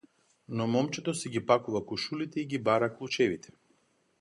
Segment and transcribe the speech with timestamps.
[0.49, 3.53] Но момчето си ги пакува кошулите и ги бара клучевите.